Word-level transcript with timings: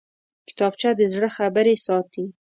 کتابچه 0.49 0.89
د 0.99 1.01
زړه 1.13 1.29
خبرې 1.37 1.75
ساتي 1.85 2.25